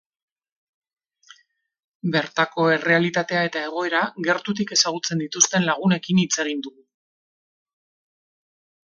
Bertako 2.15 2.65
errealitatea 2.75 3.43
eta 3.49 3.61
egoera 3.67 4.01
gertutik 4.29 4.73
ezagutzen 4.77 5.21
dituzten 5.25 5.69
lagunekin 5.69 6.23
hitz 6.23 6.33
egin 6.45 6.65
dugu. 6.69 6.83